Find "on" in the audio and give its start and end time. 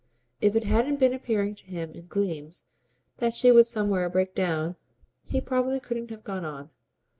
6.43-6.71